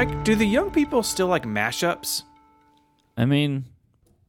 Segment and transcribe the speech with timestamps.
[0.00, 2.22] Mike, do the young people still like mashups?
[3.18, 3.66] I mean,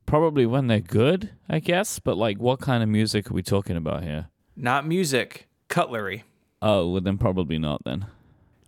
[0.06, 1.98] probably when they're good, I guess.
[1.98, 4.28] But like, what kind of music are we talking about here?
[4.54, 6.26] Not music, cutlery.
[6.62, 8.08] Oh, well, then probably not then.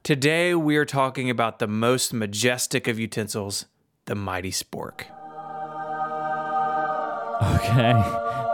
[0.03, 3.65] Today we are talking about the most majestic of utensils,
[4.05, 5.01] the mighty spork.
[7.55, 7.91] Okay.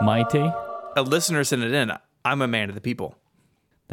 [0.02, 0.52] Mighty?
[0.96, 1.92] A listener sent it in.
[2.24, 3.16] I'm a man of the people.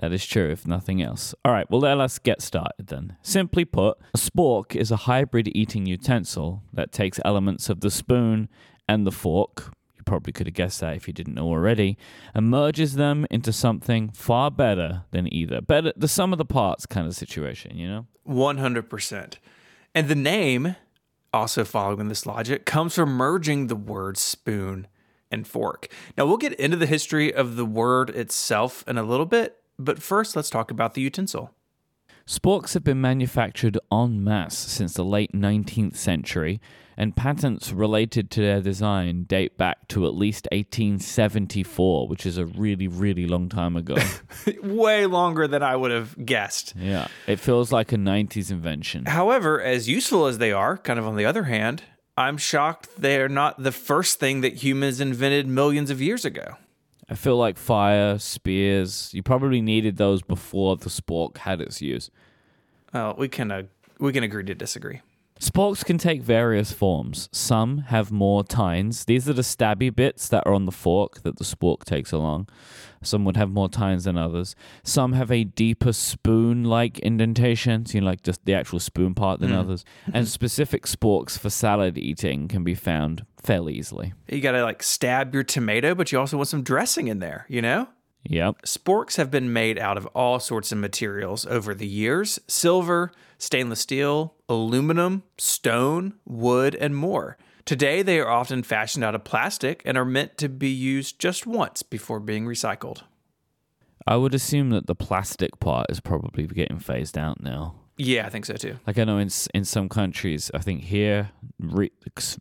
[0.02, 1.34] That is true, if nothing else.
[1.43, 3.18] All right, well, let us get started then.
[3.23, 8.47] Simply put, a spork is a hybrid eating utensil that takes elements of the spoon
[8.88, 11.97] and the fork, you probably could have guessed that if you didn't know already,
[12.33, 15.61] and merges them into something far better than either.
[15.61, 18.05] Better, the sum of the parts kind of situation, you know?
[18.27, 19.33] 100%.
[19.96, 20.75] And the name,
[21.33, 24.88] also following this logic, comes from merging the words spoon
[25.32, 25.89] and fork.
[26.18, 30.01] Now, we'll get into the history of the word itself in a little bit, but
[30.01, 31.51] first, let's talk about the utensil.
[32.27, 36.59] Sporks have been manufactured en masse since the late 19th century,
[36.97, 42.45] and patents related to their design date back to at least 1874, which is a
[42.45, 43.95] really, really long time ago.
[44.61, 46.73] Way longer than I would have guessed.
[46.77, 49.05] yeah, it feels like a 90s invention.
[49.05, 51.83] However, as useful as they are, kind of on the other hand,
[52.17, 56.57] I'm shocked they're not the first thing that humans invented millions of years ago.
[57.09, 62.09] I feel like fire, spears, you probably needed those before the spork had its use.
[62.94, 63.64] Well, we can uh,
[63.99, 65.02] we can agree to disagree.
[65.39, 67.30] Sporks can take various forms.
[67.31, 69.05] Some have more tines.
[69.05, 72.49] These are the stabby bits that are on the fork that the spork takes along.
[73.03, 74.55] Some would have more tines than others.
[74.83, 79.14] Some have a deeper spoon like indentation, so you know, like just the actual spoon
[79.14, 79.86] part than others.
[80.14, 84.13] And specific sporks for salad eating can be found fairly easily.
[84.27, 87.45] You got to like stab your tomato, but you also want some dressing in there,
[87.47, 87.87] you know?
[88.23, 88.63] Yep.
[88.63, 93.79] Sporks have been made out of all sorts of materials over the years silver, stainless
[93.79, 97.37] steel, aluminum, stone, wood, and more.
[97.63, 101.47] Today, they are often fashioned out of plastic and are meant to be used just
[101.47, 103.03] once before being recycled.
[104.05, 107.75] I would assume that the plastic part is probably getting phased out now.
[107.97, 108.77] Yeah, I think so too.
[108.85, 111.91] Like I know in in some countries, I think here re-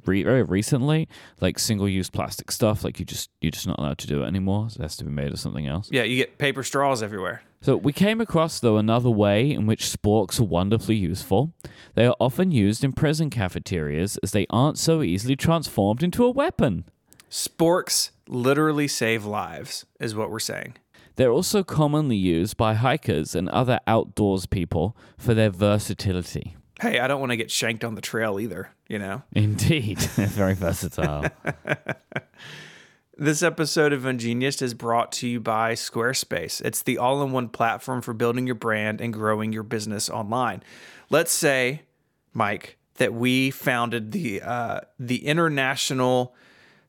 [0.05, 1.09] re- very recently,
[1.41, 4.27] like single use plastic stuff, like you just you're just not allowed to do it
[4.27, 4.69] anymore.
[4.69, 5.89] So it has to be made of something else.
[5.91, 7.43] Yeah, you get paper straws everywhere.
[7.63, 11.55] So we came across though another way in which sporks are wonderfully useful.
[11.95, 16.31] They are often used in prison cafeterias as they aren't so easily transformed into a
[16.31, 16.85] weapon.
[17.31, 20.75] Sporks literally save lives, is what we're saying.
[21.17, 26.57] They're also commonly used by hikers and other outdoors people for their versatility.
[26.81, 29.23] Hey, I don't want to get shanked on the trail either, you know?
[29.33, 31.25] Indeed, they're very versatile.
[33.19, 36.61] This episode of Ungeniused is brought to you by Squarespace.
[36.63, 40.63] It's the all in one platform for building your brand and growing your business online.
[41.09, 41.85] Let's say,
[42.35, 46.35] Mike, that we founded the, uh, the International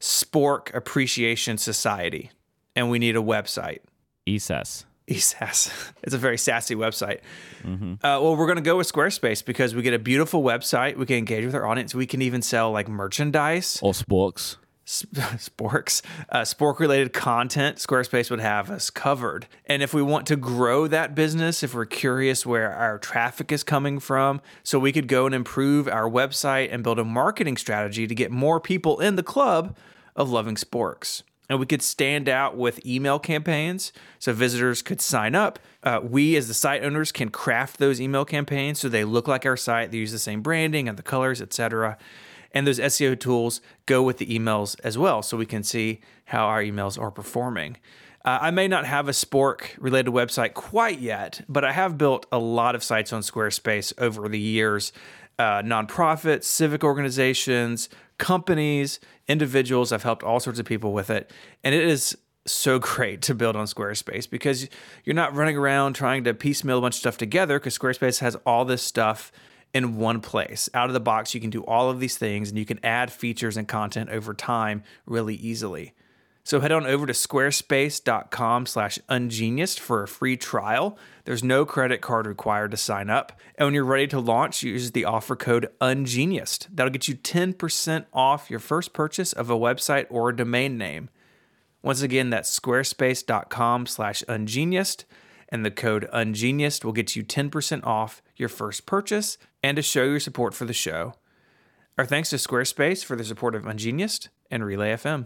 [0.01, 2.31] Spork Appreciation Society
[2.75, 3.79] and we need a website.
[4.27, 4.85] ESAS.
[5.07, 5.71] ESAS.
[6.03, 7.19] It's a very sassy website.
[7.65, 10.97] Uh, well, we're going to go with Squarespace because we get a beautiful website.
[10.97, 11.95] We can engage with our audience.
[11.95, 14.57] We can even sell like merchandise Or sporks.
[14.87, 19.45] sporks, uh, spork related content, Squarespace would have us covered.
[19.65, 23.63] And if we want to grow that business, if we're curious where our traffic is
[23.65, 28.07] coming from, so we could go and improve our website and build a marketing strategy
[28.07, 29.75] to get more people in the club
[30.15, 31.23] of loving sporks.
[31.49, 35.59] And we could stand out with email campaigns so visitors could sign up.
[35.81, 39.45] Uh, we, as the site owners, can craft those email campaigns so they look like
[39.45, 39.91] our site.
[39.91, 41.97] They use the same branding and the colors, etc.
[42.51, 46.45] And those SEO tools go with the emails as well, so we can see how
[46.45, 47.77] our emails are performing.
[48.25, 52.25] Uh, I may not have a Spork related website quite yet, but I have built
[52.29, 54.91] a lot of sites on Squarespace over the years.
[55.39, 59.91] Uh, nonprofits, civic organizations, companies, individuals.
[59.91, 61.31] I've helped all sorts of people with it.
[61.63, 64.67] And it is so great to build on Squarespace because
[65.03, 68.35] you're not running around trying to piecemeal a bunch of stuff together because Squarespace has
[68.45, 69.31] all this stuff
[69.73, 70.69] in one place.
[70.73, 73.11] Out of the box, you can do all of these things and you can add
[73.11, 75.93] features and content over time really easily.
[76.47, 80.97] So head on over to squarespace.com slash ungeniused for a free trial.
[81.25, 83.33] There's no credit card required to sign up.
[83.55, 86.67] And when you're ready to launch, use the offer code ungeniused.
[86.73, 91.09] That'll get you 10% off your first purchase of a website or a domain name.
[91.81, 95.03] Once again, that's squarespace.com slash ungeniused.
[95.49, 100.05] And the code ungeniused will get you 10% off your first purchase and to show
[100.05, 101.15] your support for the show.
[101.97, 105.25] Our thanks to Squarespace for the support of Ungeniused and Relay FM.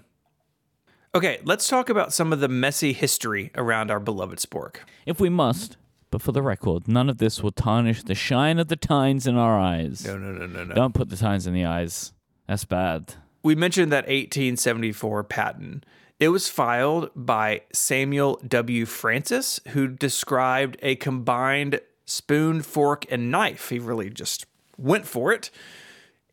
[1.13, 4.77] Okay, let's talk about some of the messy history around our beloved spork.
[5.05, 5.75] If we must,
[6.09, 9.37] But for the record, none of this will tarnish the shine of the tines in
[9.37, 10.05] our eyes.
[10.05, 10.75] No, no, no, no, no.
[10.75, 12.11] Don't put the tines in the eyes.
[12.47, 13.15] That's bad.
[13.43, 15.85] We mentioned that 1874 patent.
[16.19, 18.85] It was filed by Samuel W.
[18.85, 23.69] Francis, who described a combined spoon, fork, and knife.
[23.69, 24.45] He really just
[24.77, 25.49] went for it.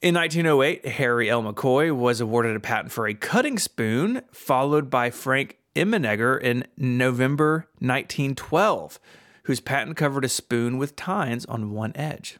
[0.00, 1.42] In 1908, Harry L.
[1.42, 7.66] McCoy was awarded a patent for a cutting spoon, followed by Frank Emmenegger in November
[7.80, 9.00] 1912,
[9.42, 12.38] whose patent covered a spoon with tines on one edge.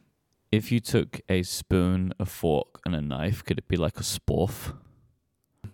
[0.53, 4.03] If you took a spoon, a fork, and a knife, could it be like a
[4.03, 4.73] sporf?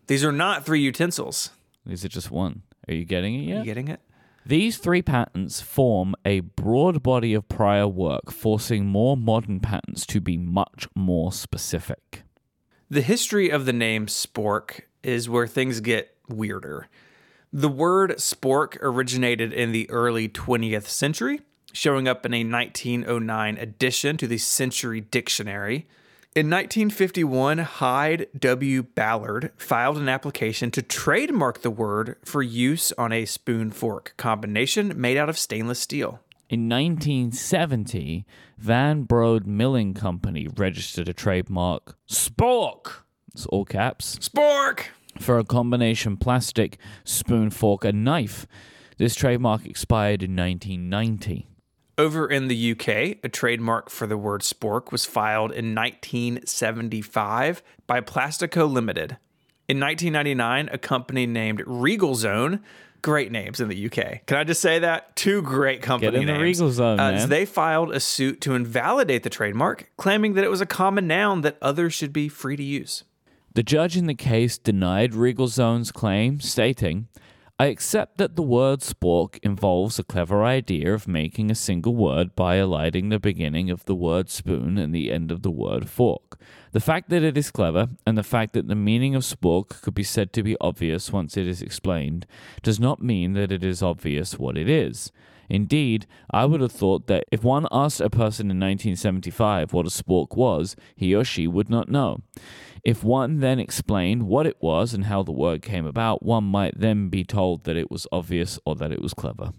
[0.07, 1.51] These are not three utensils.
[1.87, 2.63] Is it just one?
[2.87, 3.59] Are you getting it yet?
[3.59, 3.99] You getting it?
[4.47, 10.21] These three patents form a broad body of prior work, forcing more modern patents to
[10.21, 12.21] be much more specific.
[12.87, 16.87] The history of the name spork is where things get weirder.
[17.51, 21.41] The word spork originated in the early 20th century,
[21.73, 25.87] showing up in a 1909 addition to the Century Dictionary.
[26.35, 28.83] In 1951, Hyde W.
[28.83, 34.99] Ballard filed an application to trademark the word for use on a spoon fork combination
[34.99, 36.19] made out of stainless steel.
[36.49, 38.25] In 1970,
[38.57, 43.03] Van Brode Milling Company registered a trademark Spork,
[43.33, 44.87] it's all caps, Spork!
[45.17, 48.45] for a combination plastic spoon, fork, and knife.
[48.97, 51.47] This trademark expired in 1990.
[51.97, 58.01] Over in the UK, a trademark for the word spork was filed in 1975 by
[58.01, 59.17] Plastico Limited.
[59.69, 62.59] In 1999, a company named Regal Zone,
[63.01, 64.25] great names in the UK.
[64.25, 65.15] Can I just say that?
[65.15, 66.59] Two great company Get in the names.
[66.59, 67.25] Regal Zone, Uh.
[67.27, 71.41] They filed a suit to invalidate the trademark, claiming that it was a common noun
[71.41, 73.05] that others should be free to use.
[73.53, 77.07] The judge in the case denied Regal Zone's claim, stating,
[77.57, 82.35] I accept that the word spork involves a clever idea of making a single word
[82.35, 86.37] by eliding the beginning of the word spoon and the end of the word fork.
[86.73, 89.93] The fact that it is clever, and the fact that the meaning of spork could
[89.93, 92.25] be said to be obvious once it is explained,
[92.61, 95.13] does not mean that it is obvious what it is.
[95.49, 99.89] Indeed, I would have thought that if one asked a person in 1975 what a
[99.89, 102.21] spork was, he or she would not know.
[102.83, 106.79] If one then explained what it was and how the word came about, one might
[106.79, 109.53] then be told that it was obvious or that it was clever.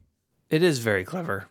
[0.48, 1.48] It is very clever,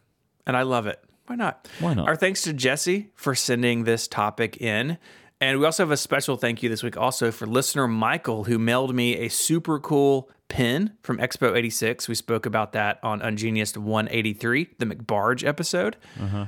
[0.48, 1.04] and I love it.
[1.28, 1.68] Why not?
[1.80, 2.08] Why not?
[2.08, 4.98] Our thanks to Jesse for sending this topic in.
[5.42, 8.58] And we also have a special thank you this week also for listener Michael, who
[8.58, 12.08] mailed me a super cool pin from Expo 86.
[12.08, 15.98] We spoke about that on Ungeniused 183, the McBarge episode.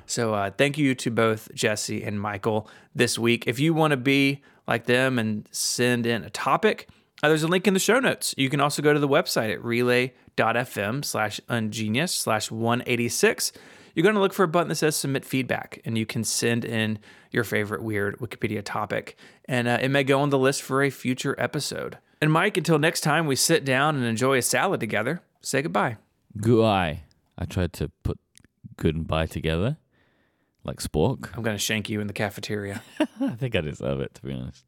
[0.05, 3.45] So uh, thank you to both Jesse and Michael this week.
[3.45, 6.87] If you want to be like them and send in a topic,
[7.23, 8.33] uh, there's a link in the show notes.
[8.37, 13.51] You can also go to the website at relay.fm slash ungeniused slash 186.
[13.97, 16.63] You're going to look for a button that says submit feedback, and you can send
[16.63, 16.99] in
[17.31, 20.91] your favorite weird Wikipedia topic, and uh, it may go on the list for a
[20.91, 21.97] future episode.
[22.21, 25.97] And Mike, until next time we sit down and enjoy a salad together, say goodbye.
[26.39, 27.05] Goodbye.
[27.39, 28.19] I tried to put
[28.75, 29.77] good and bye together,
[30.63, 31.35] like spork.
[31.35, 32.83] I'm going to shank you in the cafeteria.
[33.19, 34.63] I think I deserve it, to be honest.